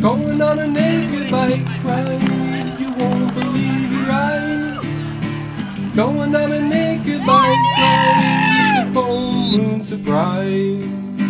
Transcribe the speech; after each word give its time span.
Going 0.00 0.40
on 0.40 0.58
a 0.58 0.66
naked 0.66 1.30
bike 1.30 1.66
ride, 1.84 2.80
you 2.80 2.88
won't 2.88 3.34
believe 3.34 3.92
your 3.92 4.10
eyes. 4.10 4.82
Going 5.94 6.34
on 6.34 6.52
a 6.52 6.60
naked 6.62 7.26
bike 7.26 7.76
ride, 7.76 8.80
it's 8.80 8.88
a 8.88 8.92
full 8.94 9.30
moon 9.50 9.82
surprise. 9.82 11.20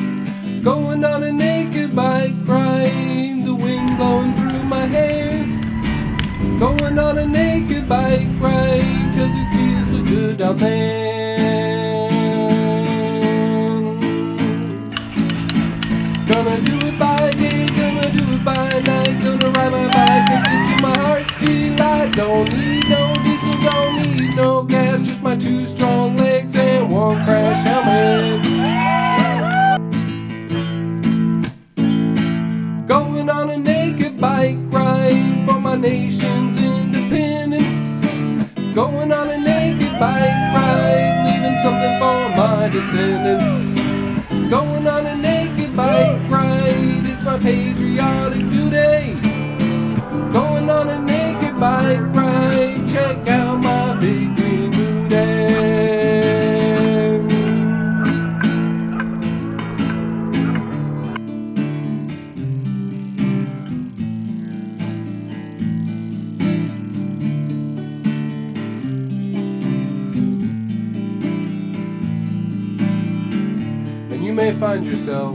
Going 0.62 1.04
on 1.04 1.24
a 1.24 1.32
naked 1.32 1.96
bike 1.96 2.36
ride, 2.44 3.42
the 3.44 3.56
wind 3.56 3.96
blowing 3.96 4.34
through 4.34 4.62
my 4.62 4.86
hair. 4.86 5.44
Going 6.60 6.96
on 6.96 7.18
a 7.18 7.26
naked 7.26 7.88
bike 7.88 8.28
ride, 8.38 9.12
cause 9.16 9.34
it 9.34 9.48
feels 9.52 9.90
so 9.90 10.04
good 10.08 10.40
out 10.42 10.58
there. 10.60 11.19
Nation's 35.80 36.58
independence. 36.58 37.64
Going 38.74 39.12
on 39.12 39.30
a 39.30 39.38
naked 39.38 39.92
bike 39.98 40.54
ride, 40.54 41.24
leaving 41.26 41.58
something 41.62 41.98
for 41.98 42.28
my 42.36 42.68
descendants. 42.68 43.80
Going 44.50 44.86
on 44.86 45.06
a 45.06 45.16
naked 45.16 45.74
bike 45.74 46.20
ride, 46.28 47.06
it's 47.06 47.24
my 47.24 47.38
patriotic 47.38 48.50
duty. 48.50 48.69
You 74.30 74.36
may 74.36 74.52
find 74.52 74.86
yourself 74.86 75.34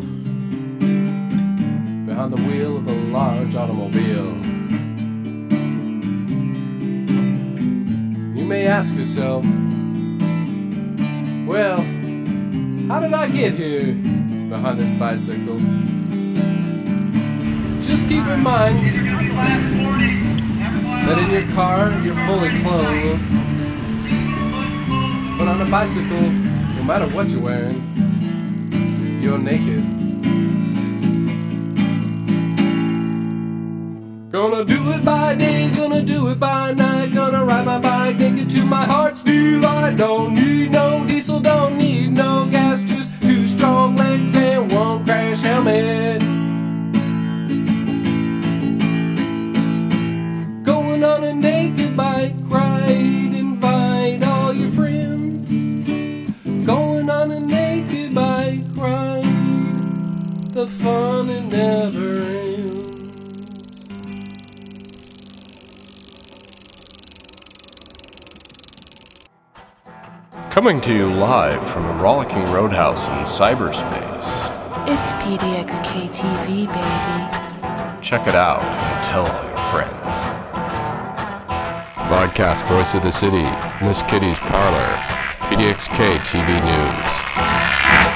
behind 2.05 2.31
the 2.31 2.41
wheel 2.47 2.77
of 2.77 2.87
a 2.87 2.93
large 3.11 3.53
automobile. 3.53 4.33
You 8.37 8.45
may 8.45 8.67
ask 8.67 8.95
yourself, 8.95 9.43
well, 11.45 11.81
how 12.87 13.01
did 13.01 13.13
I 13.13 13.27
get 13.27 13.55
here 13.55 13.95
behind 14.47 14.79
this 14.79 14.93
bicycle? 14.93 15.59
Just 17.81 18.07
keep 18.07 18.25
in 18.25 18.39
mind 18.39 18.79
that 21.05 21.17
in 21.19 21.31
your 21.31 21.53
car 21.53 21.91
you're 21.99 22.15
fully 22.27 22.61
clothed, 22.61 23.21
but 25.37 25.49
on 25.49 25.59
a 25.59 25.65
bicycle, 25.69 26.31
no 26.31 26.83
matter 26.83 27.09
what 27.09 27.27
you're 27.27 27.41
wearing, 27.41 28.04
you're 29.25 29.39
naked. 29.39 29.83
Gonna 34.31 34.63
do 34.63 34.91
it 34.91 35.03
by 35.03 35.33
day, 35.33 35.71
gonna 35.75 36.03
do 36.03 36.27
it 36.27 36.39
by 36.39 36.73
night, 36.73 37.11
gonna 37.11 37.43
ride 37.43 37.65
my 37.65 37.79
bike 37.79 38.17
naked 38.17 38.51
to 38.51 38.63
my 38.63 38.85
heart's 38.85 39.23
delight. 39.23 39.97
Don't 39.97 40.35
need 40.35 40.71
no 40.71 41.03
diesel, 41.07 41.39
the 60.55 60.65
fun 60.67 61.29
it 61.29 61.45
never 61.47 62.21
ends. 62.21 63.11
Coming 70.49 70.79
to 70.79 70.93
you 70.93 71.13
live 71.13 71.69
from 71.69 71.83
a 71.83 72.01
Rollicking 72.01 72.43
Roadhouse 72.53 73.05
in 73.09 73.25
cyberspace. 73.25 74.23
It's 74.87 75.11
PDXK 75.15 76.07
TV, 76.15 76.67
baby. 76.67 78.01
Check 78.01 78.25
it 78.25 78.35
out 78.35 78.63
and 78.63 79.03
tell 79.03 79.27
all 79.27 79.43
your 79.49 79.59
friends. 79.71 80.15
Broadcast 82.07 82.65
voice 82.67 82.95
of 82.95 83.03
the 83.03 83.11
city, 83.11 83.43
Miss 83.83 84.03
Kitty's 84.03 84.39
parlor, 84.39 84.95
PDXK 85.49 86.19
TV 86.19 86.63
News. 86.63 88.14